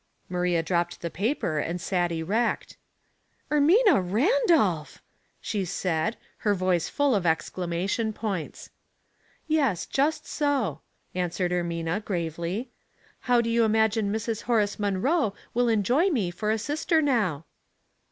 [0.19, 2.75] '* Maria dropped the paper and sat erect.
[3.51, 4.99] "Ermina Randolph!"
[5.39, 8.71] she said, her voice full of exclamation points."
[9.47, 10.81] Yes, just so,"
[11.13, 12.71] answered Ermina, gravely.
[13.29, 14.41] "How do you imagine Mrs.
[14.49, 17.45] Horace Munroe will enjoy me for a sister now